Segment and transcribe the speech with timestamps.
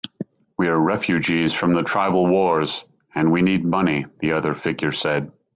[0.57, 5.31] "We're refugees from the tribal wars, and we need money," the other figure said.